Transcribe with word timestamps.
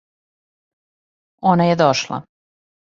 Она 1.53 1.71
је 1.71 1.79
дошла. 1.85 2.23